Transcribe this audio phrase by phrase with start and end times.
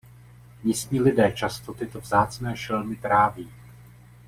[0.63, 3.51] Místní lidé často tyto vzácné šelmy tráví.